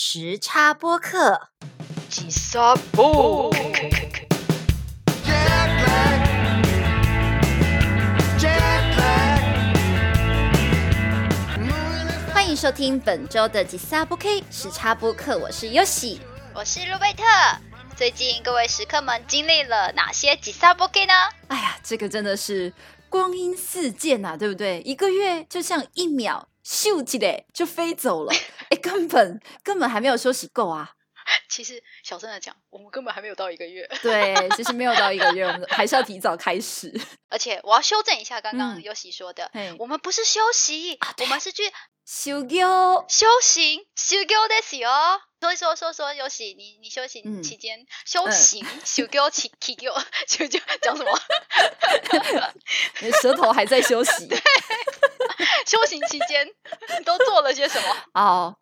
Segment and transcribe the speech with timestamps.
[0.00, 1.48] 时差播客，
[2.08, 3.50] 吉萨布。
[12.32, 16.20] 欢迎收听本周的吉萨布 K 时差播客，我是 Yoshi。
[16.54, 17.24] 我是路贝特。
[17.96, 20.86] 最近各位食客们经历了哪些吉萨呢？
[21.48, 22.72] 哎呀，这个真的是
[23.08, 24.80] 光阴似箭呐、对不对？
[24.82, 28.32] 一个月就像一秒，咻起来就飞走了，
[28.68, 30.90] 哎，根本根本还没有休息够啊。
[31.47, 33.89] 其实小声的讲，我们根本还没有到一个月。
[34.01, 36.91] 对，其实没有到一个月，我们还是要提早开始。
[37.29, 41.71] 而且我要修正一下刚刚嗯优喜说的，嘿我们不是休息，我们是去
[42.05, 43.85] 休休，修行。
[43.95, 45.21] 修行ですよ。
[45.39, 49.93] 说一说说说优喜，你你休息嗯期间、修行修行期期休
[50.27, 51.19] 修修讲什么？
[53.01, 54.29] 你的舌头还在休息。
[55.65, 56.49] 修行期间
[57.05, 57.95] 都做了些什么？
[58.13, 58.57] 哦，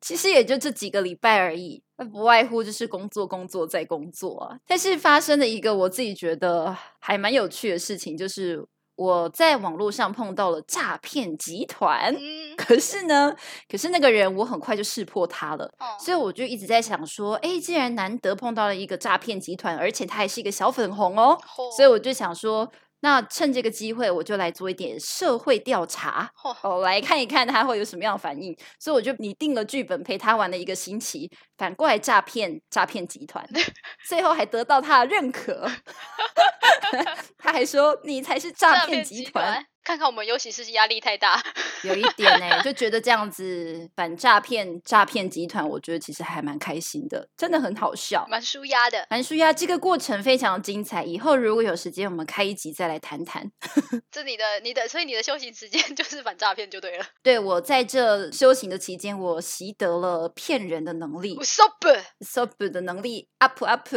[0.00, 4.58] 其实也就这几个礼拜而已，那不外乎就是工作、工作再工作啊。
[4.66, 8.64] 但是发生了一个我自己觉得还蛮有趣的事情，就是
[8.96, 12.14] 我在网络上碰到了诈骗集团。
[12.14, 13.34] 嗯， 可是呢，
[13.68, 21.38] 可是那个人我很快就识破他了，哦所以我就一直在想说，哎，既然难得碰到了一个诈骗集团，而且他还是一个小粉红哦，
[21.76, 22.70] 所以我就想说，
[23.06, 26.28] 那趁这个机会，我就来做一点社会调查。
[26.42, 28.52] 哦哦，来看一看他会有什么样的反应。
[28.80, 33.48] 所以我就拟定了剧本，陪他玩了一个星期，反过来诈骗诈骗集团，
[34.08, 35.70] 最后还得到他的认可。
[37.38, 41.40] 他还说你才是诈骗集团，，看看我们尤其是压力太大？
[41.84, 48.26] 有一点呢、就觉得这样子 反诈骗诈骗集团，我觉得其实还蛮开心的，真的很好笑。
[48.28, 49.06] 蛮舒压的。
[49.08, 51.04] 蛮舒压，这个过程非常精彩。
[51.04, 53.48] 以后如果有时间，我们开一集再来谈谈。
[54.10, 57.06] 这你的你的，所以你的休息时间 就是反诈骗就对了。
[57.22, 63.88] 对我在这修行的期间，我习得了骗人的能力 What's up，so 的能力 up up。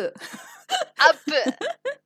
[0.97, 1.17] up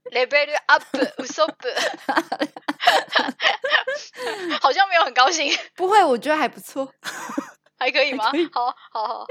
[0.09, 2.72] level up，What's up？
[4.61, 6.93] 好像没有很高兴， 不会，我觉得还不错。
[7.77, 8.47] 还可以吗以？
[8.53, 9.27] 好好好好。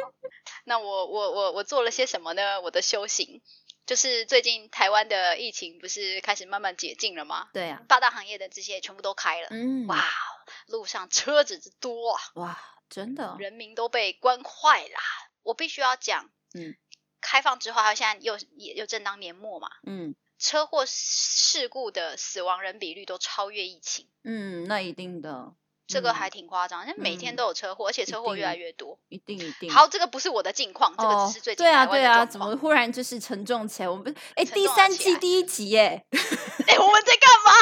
[0.65, 2.61] 那我我我我做了些什么呢？
[2.61, 3.41] 我的修行
[3.87, 7.49] 就是最近台湾的疫情不是开始慢慢解禁了吗？
[7.55, 10.05] 对啊，八大行业的这些全部都开了，嗯，哇，
[10.67, 12.59] 路上车子之多啊，哇，
[12.91, 15.01] 真的，人民都被关坏啦。
[15.43, 16.77] 我必须要讲，嗯，
[17.23, 25.55] 开放之后，还有现在又也又正当年末嘛，嗯车祸事故的死亡人比率都超越疫情，嗯，那一定的，嗯
[25.87, 28.99] 这个还挺夸张，因为每天嗯都有车祸，而且一车祸越定来越多。
[29.09, 29.71] 一定一定。
[29.71, 32.27] 好，这个不是我的近况，这个哦只是最近对啊对啊。
[32.27, 33.89] 怎么忽然就是沉重起来？
[33.89, 36.05] 我们 哎，沉第三季第一集耶，
[36.67, 37.53] 哎、我们在干嘛？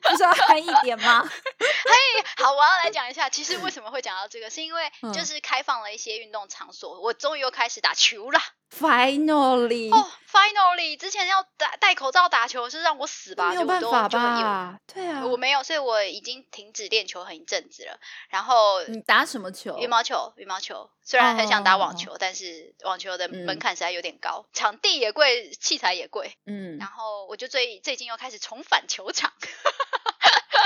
[0.10, 1.28] 不是要嗨一点吗？
[2.36, 8.40] 好，我要来讲一下，其实为什么会讲到这个，是因为嗯就是开放了一些运动场所，我终于又开始打球了。
[8.74, 14.78] Finally，哦，finally，之前要戴戴口罩打球是让我死吧，没有办法吧？
[14.86, 18.00] 对啊，我没有，所以我已经停止练球很一阵子了。
[18.30, 19.76] 然后你打什么球？
[19.78, 26.34] 羽毛球，羽毛球虽然很想打哦网球，但是网球的门嗯槛实在有点高，场地也贵，器材也贵。
[26.46, 29.30] 嗯，然后我就最最近又开始重返球场，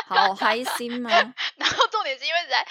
[0.06, 1.10] 好开心吗？
[1.56, 2.66] 然后重点是因为在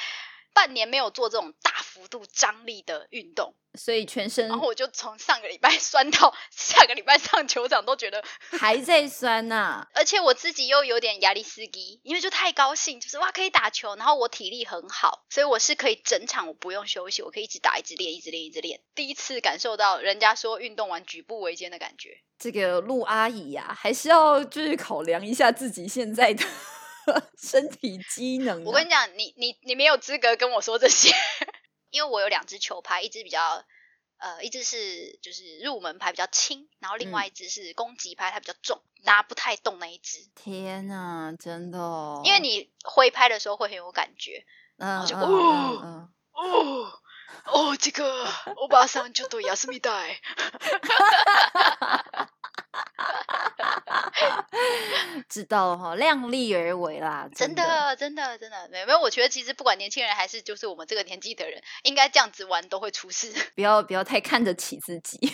[0.54, 8.24] 半年没有做这种大幅度张力的运动，所以全身然后我就从上个礼拜酸到 下个礼拜上球场都觉得，
[8.58, 18.80] 还在酸呐、而且我自己又有点压力司机，因为就太高兴，就是哇可以打球，然后我体力很好，所以我是可以整场我不用休息，我可以一直打，一直练，一直练，一直练。
[18.96, 22.22] 第一次感受到人家说运动完举步维艰的感觉。
[22.40, 26.46] 这个陆阿姨呀、还是要就是考量一下自己现在的
[27.39, 28.65] 身体机能、啊。
[28.67, 31.15] 我跟你讲，你你你没有资格跟我说这些，
[31.91, 33.65] 因为我有两只球拍，一只比较
[34.19, 40.19] 呃，一只是就是入门拍比较轻，然后另外嗯一只是攻击拍，它比较重，拿不太动那一只。
[40.35, 44.45] 天呐，真的哦，因为你挥拍的时候会很有感觉。
[44.79, 47.01] 就嗯嗯哦嗯嗯哦
[47.45, 50.17] 哦，这个欧巴桑就对休みたい。
[55.30, 57.66] 知道了哈，量力而为啦，真的。
[57.66, 63.34] 的，真的，真的，没有没有，我觉得其实不管年轻人还是就是我们这个年纪的人，应该这样子玩都会出事。
[63.56, 65.34] 不要不要太看得起自己。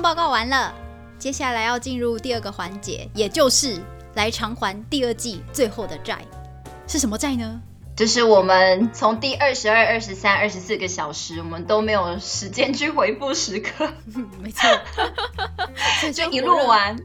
[0.00, 0.74] 报告完了，
[1.18, 3.80] 接下来要进入第二个环节，也就是
[4.14, 6.18] 来偿还第二季最后的债。
[6.86, 7.60] 是什么债呢？
[7.96, 13.88] 就是我们从第二十二、二十三、二十四个小时，我们都没有时间去回复时刻，
[14.42, 14.68] 没错，
[16.12, 16.96] 就一录完。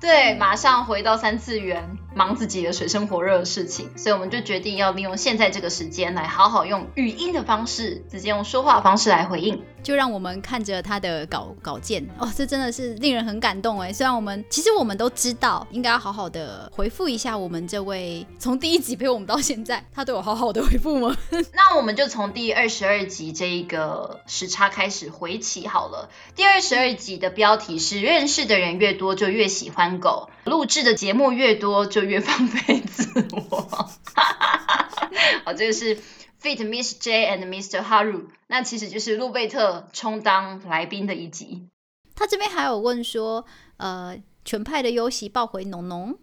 [0.00, 9.64] 对，马上回到三次元，忙自己的水深火热的事情，所以我们就决定要利用现在这个时间来好好用语音的方式，直接用说话方式来回应。
[9.82, 13.92] 就让我们看着他的稿稿件哦，这真的是令人很感动哎。
[13.92, 21.16] 虽然我们其实我们都知道，应该要好好的回复一下我们这位从第一集陪我们到现在，他都有好好的回复吗？
[21.54, 26.10] 那我们就从第二十二集这一个时差开始回起好了。
[26.34, 33.68] 第二十二集的标题是“认识的人越多，就越喜欢狗；录制的节目越多，就越放飞自我。”
[35.44, 35.98] 好，这个是。
[36.40, 37.82] Fit Miss J and Mr.
[37.82, 41.68] Haru，那其实就是路贝特充当来宾的一集。
[42.14, 43.44] 他这边还有问说，
[43.76, 46.16] 呃，全派的优喜报回农农，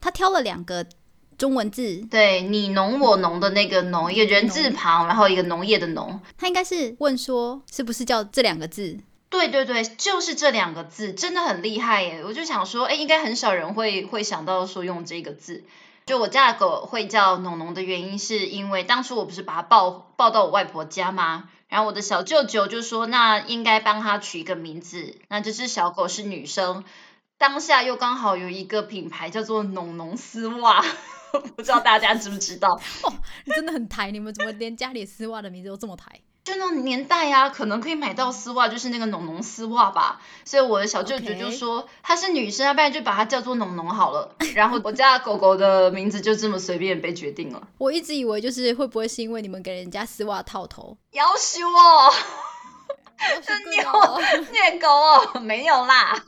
[0.00, 0.86] 他挑了两个
[1.38, 6.20] 中文字，对你侬我侬的那个农，一个人字旁，然后一个农业的农。
[6.36, 8.98] 他应该是问说，是不是叫这两个字？
[9.30, 12.22] 对对对，就是这两个字，真的很厉害耶！
[12.22, 15.64] 我就想说，哎，应该很少人会会想到说用这个字。
[16.04, 21.48] 就我家的狗会叫农农的原因，是因为当初我不是把它抱抱到我外婆家吗？
[21.68, 25.16] 然后我的小舅舅就说，那应该帮它取一个名字。
[25.28, 26.84] 那这只小狗是女生，
[27.38, 30.84] 当下又刚好有一个品牌叫做农农丝袜，
[31.56, 32.78] 不知道大家知不知道？
[33.04, 33.12] 哦，
[33.54, 36.20] 真的很抬，你们怎么连家里丝袜的名字都这么抬？
[36.44, 40.20] 就那种年代呀，可能可以买到丝袜，就是那个农农丝袜吧。
[40.44, 44.34] 所以我的小舅舅就说她是女生，要不然就把她叫做农农好了。
[44.54, 47.68] 然后我家狗狗的名字就这么随便被决定了。
[47.78, 50.96] 我一直以为就是会不会是因为你们给人家丝袜套头？
[51.12, 52.12] 要羞哦，
[53.70, 53.82] 虐
[54.50, 56.20] 虐狗哦，没有啦，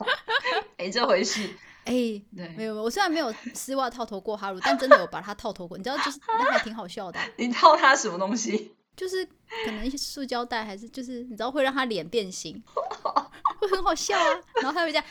[0.77, 1.49] 没这回事。
[1.83, 1.91] 哎，
[2.35, 5.77] 对，没有，我虽然没有丝袜套头过哈鲁，但真的有把它套头过。
[5.77, 7.19] 你知道，就是那还挺好笑的。
[7.35, 8.73] 你套它什么东西？
[8.95, 9.25] 就是
[9.65, 12.61] 可能一些塑胶袋，还是就是你知道会让他脸变形，
[13.59, 14.41] 会很好笑啊。
[14.61, 15.05] 然后他会这样，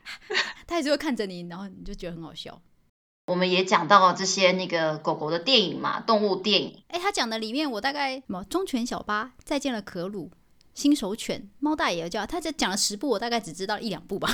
[0.66, 2.60] 他还是会看着你，然后你就觉得很好笑。
[3.26, 6.82] 我们也讲到了这些那个狗狗的电影嘛，动物电影。
[6.88, 10.30] 哎，他讲的里面我大概什么忠犬小八、再见了可鲁、
[10.74, 14.28] 新手犬、猫大爷叫，他这讲了十部，我大概只知道一两部吧。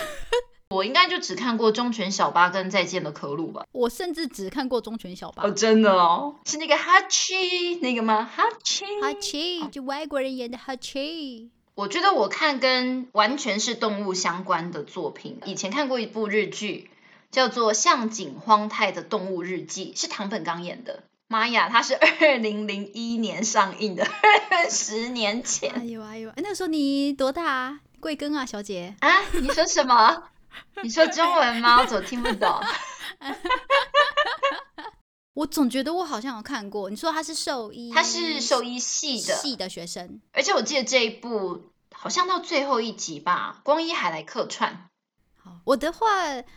[0.70, 3.64] 我应该就只看过《忠犬小八》跟《再见的可鲁》吧。
[3.70, 5.44] 我甚至只看过《忠犬小八》。
[5.46, 8.28] 哦，真的哦，是那个哈奇那个吗？
[8.34, 11.50] 哈奇，哈奇，就外国人演的哈奇。
[11.76, 16.90] 我觉得我看跟完全是动物相关的作品，以前看过一部日剧，
[17.30, 21.04] 叫做《向井荒太的动物日记》，是唐本刚演的。
[21.28, 24.04] 妈呀，它是二零零一年上映的，
[24.68, 25.70] 十年前。
[25.70, 27.80] 哎呦哎呦，那时候你多大啊？
[28.00, 28.96] 贵庚啊，小姐？
[28.98, 29.22] 啊？
[29.40, 30.24] 你说什么？
[30.82, 31.80] 你说中文吗？
[31.80, 32.60] 我总听不懂。
[35.34, 36.88] 我总觉得我好像有看过。
[36.88, 44.88] 你说他是兽医，他是兽医系的系的学生，而且我记得这一部好像到最后一集吧，光一还来客串。
[45.36, 46.06] 好，我的话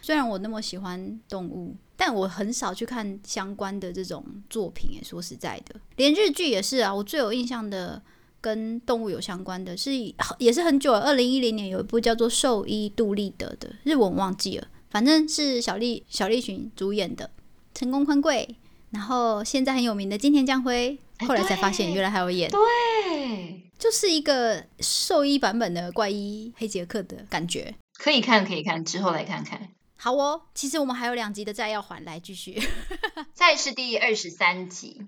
[0.02, 4.98] 虽然我那么喜欢动物，但我很少去看相关的这种作品。
[4.98, 6.94] 诶，说实在的，连日剧也是啊。
[6.94, 8.02] 我最有印象的。
[8.42, 9.92] 跟动物有相关的是，
[10.38, 17.30] 也是很久了，二零一零年有一部叫做《兽医杜立德》的日文忘记了，反正是小栗小栗旬主演的，
[17.74, 18.56] 成功宽贵，
[18.92, 20.98] 然后现在很有名的金田将辉，
[21.28, 29.70] 后来才发现原来还有演，对，就是一个兽医版本的怪医黑杰克的感觉，可以看可以看，之后来看看。
[30.02, 32.58] 好哦，其实我们还有两集的债要还，来继续，
[33.36, 35.02] 再是第二十三集。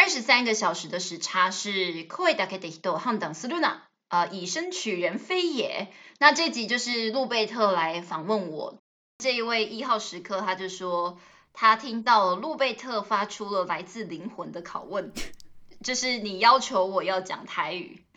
[0.00, 5.88] 二十三个小时的时差是 Koi da ke de hito han dan sluna 啊，以身取人非也。
[6.18, 8.78] 那这集就是路贝特来访问我
[9.18, 11.18] 这一位一号时刻，他就说
[11.52, 15.12] 他听到了路贝特发出了来自灵魂的拷问，
[15.84, 18.02] 就是你要求我要讲台语，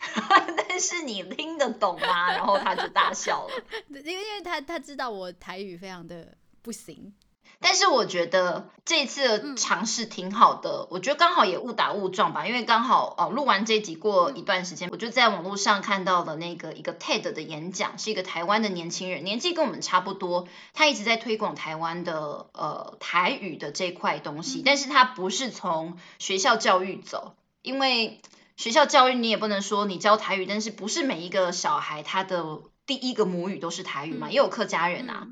[0.66, 2.32] 但是你听得懂吗？
[2.32, 3.52] 然后他就大笑了，
[3.92, 7.12] 因为因为他他知道我台语非常的不行。
[7.66, 28.20] 但是我觉得这次的尝试挺好的，我觉得刚好也误打误撞吧，因为刚好哦录完这集过一段时间，我就在网络上看到了那个一个 TED 的演讲，是一个台湾的年轻人，年纪跟我们差不多，他一直在推广台湾的呃台语的这块东西，但是他不是从学校教育走，因为
[28.58, 35.28] 学校教育你也不能说你教台语，但是不是每一个小孩他的第一个母语都是台语嘛，也有客家人啊。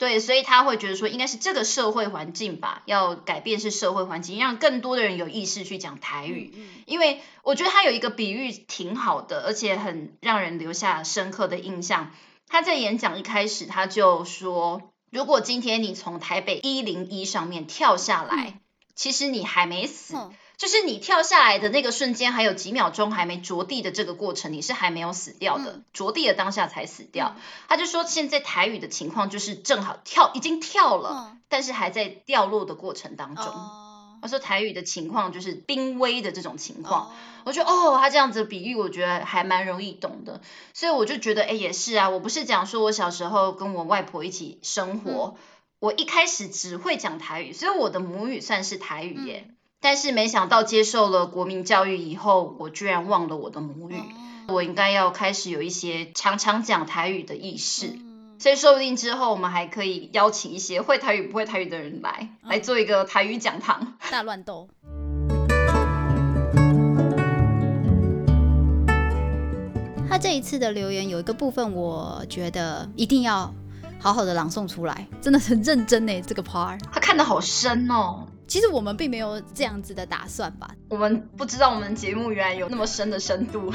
[0.00, 6.54] 对，所以他会觉得说，应该是这个社会环境吧，要改变是社会环境，让更多的人有意识去讲台语。
[6.86, 12.12] 因为我觉得他有一个比喻挺好的，而且很让人留下深刻的印象。
[12.48, 18.58] 他在演讲一开始他就说，如果今天你从台北一零一上面跳下来，
[18.94, 20.16] 其实你还没死。
[20.60, 27.34] 就是你跳下来的那个瞬间，还有几秒钟还没着地的这个过程，你是还没有死掉的，嗯着地的当下才死掉。
[27.66, 33.46] 他就说现在台语的情况就是正好跳已经跳了，嗯但是还在掉落的过程当中。
[33.46, 37.06] 哦，他说台语的情况就是濒危的这种情况。
[37.06, 37.10] 哦
[37.42, 40.42] 我觉得哦，他这样子的比喻，我觉得还蛮容易懂的，
[40.74, 45.38] 所以我就觉得，哎，也是啊，我不是讲说我小时候跟我外婆一起生活，
[45.78, 49.48] 我一开始只会讲台语，所以我的母语算是台语耶，
[49.82, 57.86] 但是没想到接受了国民教育以后，我居然忘了我的母语，哦我应该要开始有一些常常讲台语的意识。
[57.86, 58.06] 嗯
[58.38, 63.98] 所以说不定之后我们还可以邀请一些会台语不会台语的人来，来做一个台语讲堂。
[64.10, 64.66] 大乱斗。
[70.08, 73.52] 他这一次的留言有一个部分，我觉得一定要
[73.98, 76.22] 好好的朗诵出来，真的很认真呢。
[76.22, 78.26] 这个 part，他看的好深哦。
[78.50, 80.68] 其实我们并没有这样子的打算吧？
[80.88, 83.72] 我们不知道我们节目原来有那么深的深度，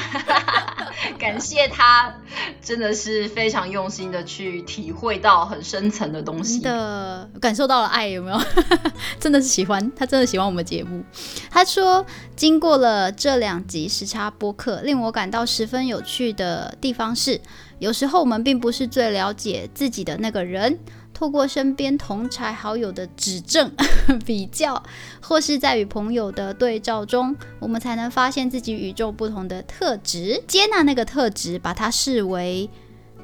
[1.17, 2.13] 感谢他，
[2.61, 6.59] 真的是非常用心的去体会到很深层的东西。
[6.59, 8.41] 的感受到了爱，有没有？
[9.17, 11.01] 真的是喜欢，他真的喜欢我们节目。
[11.49, 12.05] 他说，
[12.35, 17.39] 经过了这两集时差播客，令我感到十分有趣的地方是，
[17.79, 20.77] 有时候我们并不是最了解自己的那个人。
[21.15, 23.71] 透过身边同才好友的指正、
[24.25, 24.83] 比较，
[25.21, 32.69] 或是在与朋友的对照中，我们才能发现自己与众不同的特质，接纳那个特质，把它视为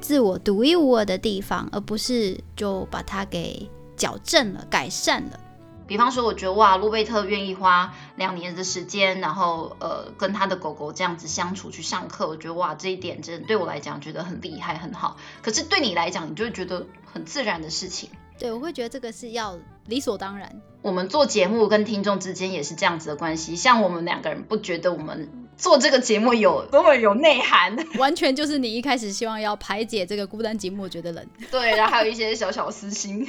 [0.00, 5.38] 自我独一无二的地方，而不是就把它给矫正了、改善了。
[5.86, 15.16] 比方说，我觉得哇，路贝特愿意花两年的时间，然后呃跟他的狗狗这样子相处去上课，我觉得哇，这一点真的对我来讲觉得很厉害很好。
[15.42, 18.10] 可是对你来讲，你就会觉得很自然的事情。
[18.38, 20.60] 对，我会觉得这个是要理所当然。
[20.80, 31.24] 我们做节目跟听众之间也是这样子的关系，像我们两个人不觉得我们做这个节目有多么有内涵， 完全就是你一开始希望要排解这个孤单寂寞，觉得冷。
[31.52, 33.24] 对，然后还有一些小小私心，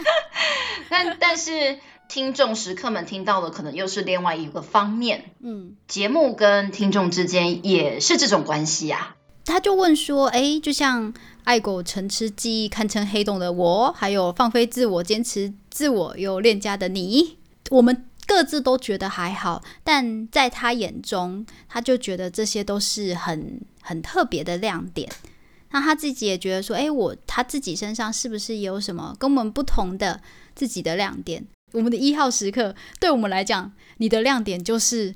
[0.90, 9.16] 但但是听众时刻们听到的可能又是另外一个方面，嗯，节目跟听众之间也是这种关系啊。
[9.46, 17.38] 他就问说：“诶，就像爱狗成痴记忆堪称黑洞的我，还有放飞自我、坚持自我又恋家的你，
[17.70, 25.06] 我们各自都觉得还好，但在他眼中，他就觉得这些都是很很特别的亮点。
[25.70, 30.18] 那他自己也觉得说：，诶，我他自己身上是不是也有什么跟我们不同的
[30.54, 31.44] 自己的亮点？
[31.72, 35.14] 我们的一号时刻，对我们来讲，你的亮点就是。”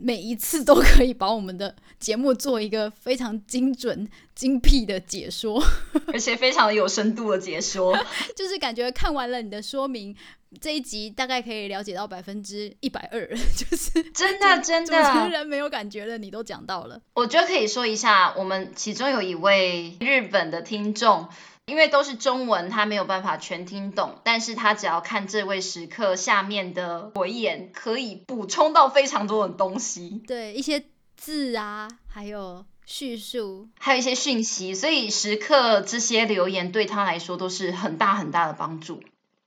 [0.00, 5.60] 每一次都可以把我们的节目做一个非常精准、精辟的解说，
[6.14, 7.98] 而且非常有深度的解说，
[8.36, 10.14] 就是感觉看完了你的说明，
[10.60, 13.26] 这一集大概可以了解到百分之一百二，
[13.56, 17.00] 就是真的真主持的，人没有感觉的，你都讲到了。
[17.14, 21.28] 我觉得可以说一下，我们其中有一位日本的听众。
[21.68, 30.82] 因为都是中文，他没有办法全听懂，但是他只要看这位食客下面的回言，可以补充到非常多的东西，对一些
[31.14, 39.02] 字啊，还有叙述，还有一些讯息，所以食客这些留言对他来说都是很大很大的帮助。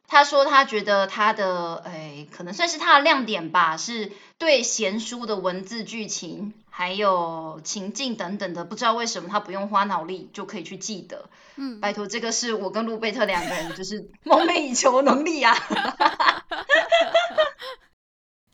[0.08, 11.30] 他说他觉得他的诶，可能算是他的亮点吧，是对闲书的文字剧情还有情境等等的，不知道为什么他不用花脑力就可以去记得。
[11.58, 15.54] 嗯，拜托，这个是我跟路贝特两个人就是梦寐以求的能力啊。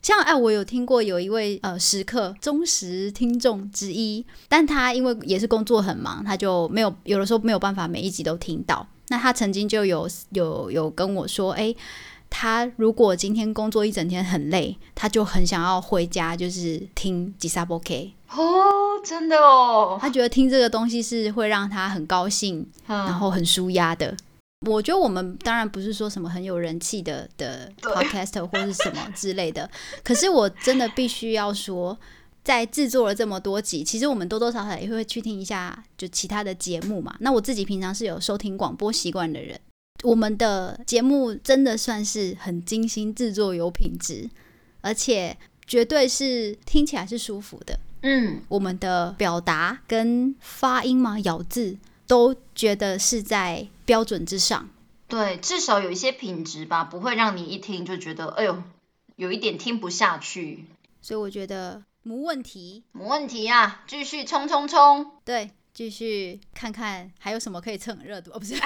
[0.02, 8.86] 像哎，我有听过有一位呃时刻忠实听众之一，但他因为也是工作很忙，他就没有有的时候没有办法每一集都听到。
[9.08, 11.74] 那他曾经就有有有跟我说，哎，
[12.30, 24.16] 他如果今天工作一整天很累，他就很想要回家，就是听吉萨波 K，哦，真的哦，他觉得听这个东西是会让他很高兴，然然后很舒压的。
[24.66, 29.70] 我觉得我们当然不是说什么很有人气的的 podcaster 或是什么之类的，
[30.02, 31.96] 可是我真的必须要说，
[32.42, 37.14] 在制作了这么多集，其实我们多多少少也会去听一下就其他的节目嘛。
[37.20, 39.60] 那我自己平常是有收听广播习惯的人，
[40.02, 44.28] 我们的节目真的算是很精心制作，有品质，
[44.80, 45.36] 而且
[45.66, 47.78] 绝对是听起来是舒服的。
[48.02, 51.76] 嗯，我们的表达跟发音嘛、咬字
[52.06, 54.68] 都觉得是在标准之上。
[55.08, 58.62] 对，至少有一些品质吧，不会让你一听就觉得，哎呦，
[59.16, 60.66] 有一点听不下去。
[61.02, 62.84] 所以我觉得没问题。
[62.92, 65.12] 没问题啊，继续冲冲冲！
[65.24, 68.54] 对，继续看看还有什么可以蹭热度哦，不是？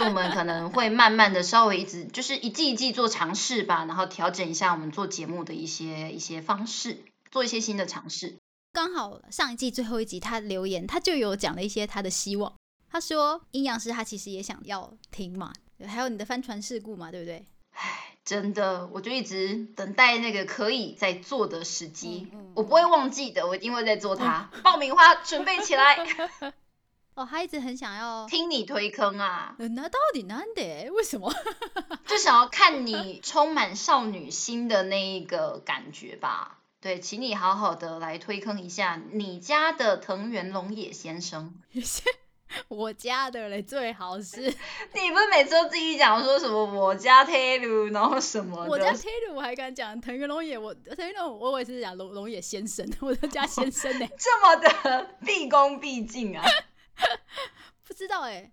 [0.00, 8.36] 我们可能会慢慢的稍微一直就是一季一季做尝试吧，然后调整一下我们做节目的一些一些方式，做一些新的尝试。
[8.72, 12.54] 刚好上一季最后一集他留言，他就有讲了一些他的希望。
[12.90, 15.52] 他说阴阳师他其实也想要听嘛，
[15.86, 17.44] 还有你的帆船事故嘛，对不对？
[17.72, 24.50] 唉，真的，我就一直等待那个可以在做的时机，嗯嗯我不会忘记的，我一定会在做它。
[24.62, 25.98] 爆米花准备起来，
[27.14, 28.26] 哦，他一直很想要。
[28.26, 30.88] 听你推坑啊，呃那到底难得？
[30.90, 31.32] 为什么？
[32.06, 36.58] 就想要看你充满少女心的那一个感觉吧。
[36.80, 41.54] 对，请你好好的来推坑一下你家的藤原龙野先生。
[42.66, 44.40] 我家的嘞，最好是
[44.94, 47.58] 你不是每次都自己讲说什么我家 t a
[47.90, 48.66] 然后什么？
[48.68, 56.42] 我家 t a 我还敢讲藤原龙野，我藤原龙我也是讲龙龙野先生，我的家先生呢，这么的 毕恭毕敬啊！
[57.86, 58.50] 不知道哎、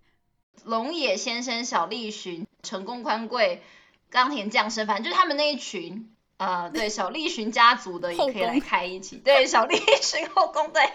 [0.64, 3.62] 龙野先生、小栗旬、成功宽贵、
[4.10, 6.14] 冈田将生，反正就是他们那一群。
[6.38, 9.16] 呃，对，小栗旬家族的也可以来开一集。
[9.16, 10.88] 对，小栗旬后宫对，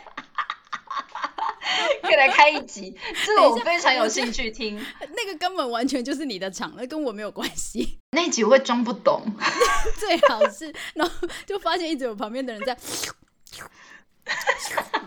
[2.02, 4.82] 可以来开一集，这个我非常有兴趣听。
[5.02, 8.00] 那个根本完全就是你的场，那跟我没有关系。
[8.12, 9.22] 那一集我会装不懂，
[10.00, 12.74] 最好是，然后就发现一直有旁边的人在，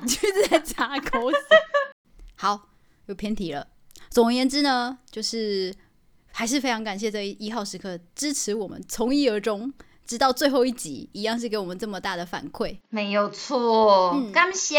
[0.06, 1.40] 就一直在擦口水。
[2.36, 2.68] 好，
[3.06, 3.66] 又偏题了。
[4.10, 5.74] 总而言之呢，就是
[6.32, 9.72] 还是非常感谢这一号时刻支持我们从一而终，
[10.06, 12.78] 直到最后一集，一样是给我们这么大的反馈。
[12.90, 14.12] 没有错。
[14.14, 14.78] 嗯感谢。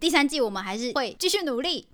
[0.00, 1.88] 第三季我们还是会继续努力。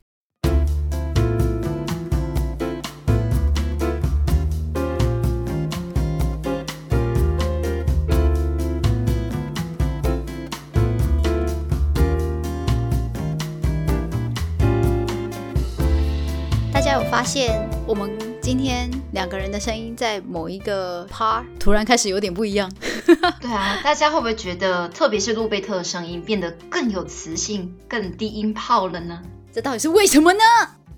[16.91, 18.11] 家有发现我们
[18.43, 22.69] 今天两个人的声音在某一个 part 突然开始有点不一样？
[23.41, 29.23] 对啊，大家会不会觉得，特别是路贝特的声音变得更有磁性、更低音炮了呢？
[29.53, 30.41] 这到底是为什么呢？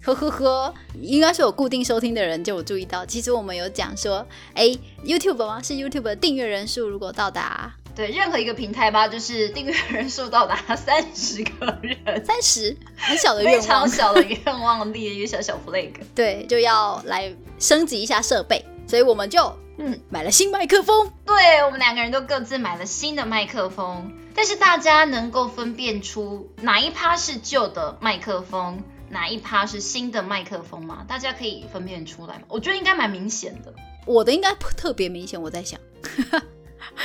[0.02, 5.60] 呵呵呵，应该是有固定收听的人就有注意到，其实我们有讲说，哎，YouTube 吗？
[5.62, 15.92] 是 YouTube 的订阅人数如果到达对，任何一个平台吧，就是订阅人数到达三十个人，三十，很小的非愿望，常小的愿望， 立了一个小小 flag。
[16.14, 21.10] 对，就要来升级一下设备，所以我们就嗯，买了新麦克风。
[21.26, 31.04] 对我们两个人都各自买了新的麦克风，但是大家能够分辨出哪一趴是旧的麦克风，哪一趴是新的麦克风吗？
[31.06, 32.42] 大家可以分辨出来吗？
[32.48, 33.72] 我觉得应该蛮明显的。
[34.06, 35.78] 我的应该特别明显，我在想，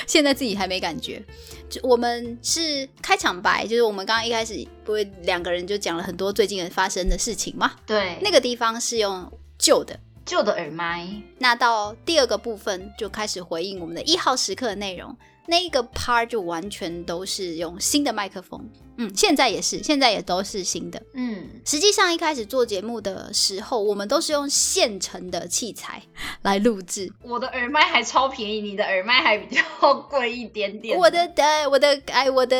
[0.05, 1.23] 现在自己还没感觉。
[1.69, 9.99] 就我们是开场白，就是我们刚刚一开始不会两个人就讲了很多最近发生的事情嘛，对，那个地方是用旧的。
[10.25, 15.15] 旧的耳麦，那到第二个部分就开始回应我们的一号时刻的内容，
[15.47, 18.61] 那一个 part 就完全都是用新的麦克风，
[18.97, 21.01] 嗯，现在也是，现在也都是新的。
[21.13, 26.01] 嗯，实际上一开始做节目的时候，我们都是用现成的器材
[26.41, 27.11] 来录制。
[27.23, 30.97] 我的耳麦还超便宜，你的耳麦还比较贵一点点。
[30.97, 32.57] 我的的我的哎，我的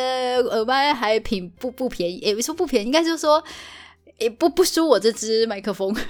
[0.50, 3.43] 耳麦还平不不便宜，也不是说不便宜，应该就是说
[4.17, 5.93] 也不不输我这支麦克风。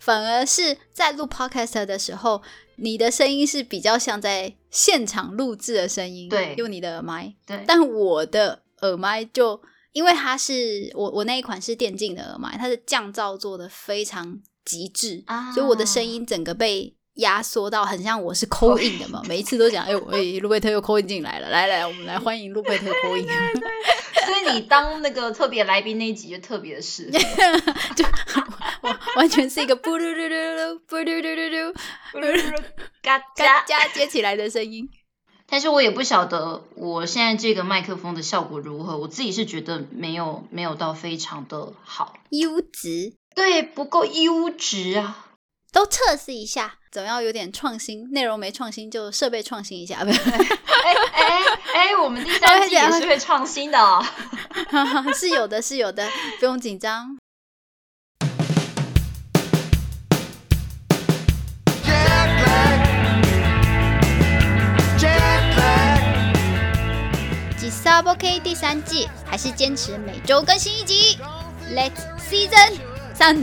[0.00, 2.42] 反而是在录 podcast 的时候，
[2.76, 6.54] 你的声音是比较像在现场录制的声音，对。
[6.56, 7.34] 用你的耳麦。
[7.46, 9.60] 对，但我的耳麦就
[9.92, 15.52] 因为它是我我那一款是电竞的耳麦，它的降噪做的非常极致，啊。
[15.52, 23.93] 所以我的声音整个被压缩到很像我是扣印的嘛，每一次都讲，哎呦，哎，路贝特又扣印进来了，来来，我们来欢迎路贝特扣印， 所以
[24.52, 27.18] 你当那个特别来宾那一集就特别的适合。
[27.94, 28.04] 就
[28.82, 31.72] 我完全是一个布噜噜噜噜布噜噜噜
[32.12, 32.62] 噜
[33.02, 33.64] 嘎嘎嘎！
[33.64, 34.88] 加接起来的声音。
[35.46, 45.33] 但是我也不晓得我现在这个麦克风的效果如何，我自己是觉得没有没有到非常的好，优质对，不够优质啊。
[45.74, 50.12] 都测试一下，总要有点创新，内容没创新就设备创新一下， 呗？
[50.12, 51.40] 哎哎
[51.74, 54.00] 哎，我们第三季也是会创新的、哦。
[55.12, 56.08] 是有的，是有的，
[56.38, 57.18] 不用紧张。
[67.84, 71.18] Sub OK 第三季还是坚持每周更新一集
[71.74, 72.78] ，Let's Season
[73.12, 73.36] 三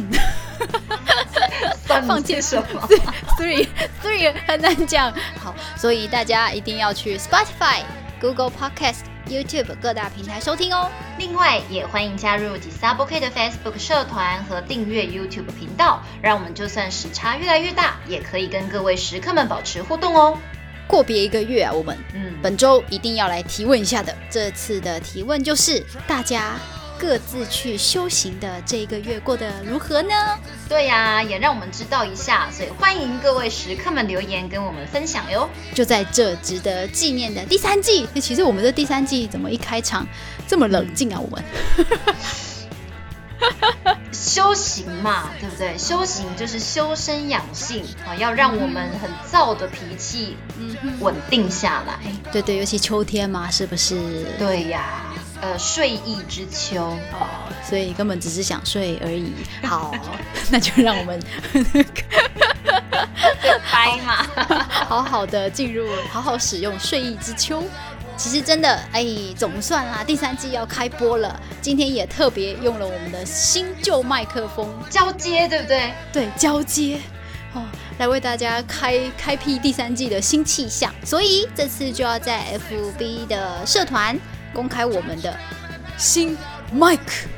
[2.07, 2.87] 放弃什么？
[3.37, 3.67] three
[4.03, 5.13] three 很难讲。
[5.39, 7.81] 好，所以大家一定要去 Spotify、
[8.19, 10.89] Google Podcast YouTube 各大平台收听哦。
[11.17, 20.37] 另外，也欢迎加入 Disable K 的 Facebook 社团和订阅 YouTube 频道，让我们就算时差越来越大，也可以跟各位食客们保持互动哦。
[20.87, 24.13] 过别一个月啊，我们嗯，本周一定要来提问一下的。
[24.29, 26.55] 这次的提问就是大家
[27.01, 30.13] 各自去修行的这一个月过得如何呢？
[30.69, 35.49] 对呀、也让我们知道一下，所以欢迎各位食客们留言跟我们分享哟。
[35.73, 40.07] 就在这值得纪念的第三季，其实我们的第三季怎么一开场
[40.47, 41.19] 这么冷静啊？
[41.19, 41.43] 我们
[44.13, 45.75] 修行嘛，对不对？
[45.75, 51.97] 修行就是修身养性啊，要让我们很燥的脾气嗯，稳定下来。
[52.31, 53.97] 对对，尤其秋天嘛，是不是？
[54.37, 55.10] 对呀，
[55.41, 56.83] 呃，睡意之秋。
[57.13, 57.27] 哦，
[57.67, 59.33] 所以根本只是想睡而已。
[59.63, 59.93] 好，
[60.51, 61.19] 那就让我们
[63.71, 64.25] 掰嘛，
[64.69, 67.63] 好好的进入，好好使用睡意之秋。
[68.17, 69.03] 其实真的，哎，
[69.35, 71.39] 总算啦，第三季要开播了。
[71.59, 75.91] 今天也特别用了我们的新旧麦克风，交接对不对？
[76.13, 76.99] 对，交接
[77.53, 77.63] 哦，
[77.97, 80.93] 来为大家开开辟第三季的新气象。
[81.03, 84.15] 所以这次就要在 FB 的社团
[84.52, 85.36] 公开我们的
[85.96, 86.36] 新
[86.72, 87.28] 麦克。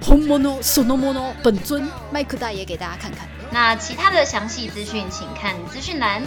[0.00, 3.26] 本物そのもの本尊麦克大爷给大家看看。
[3.50, 6.22] 那其他的详细资讯，请看资讯栏。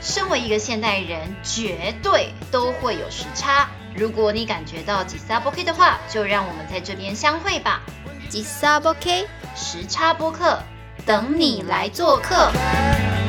[0.00, 3.68] 身为一个现代人，绝对都会有时差。
[3.94, 7.82] 如果你感觉到几撒 OK 的话，就让我们在这边相会吧。
[8.28, 10.62] 吉萨波 K，时差播客，
[11.04, 12.50] 等你来做客。
[12.52, 13.23] Black.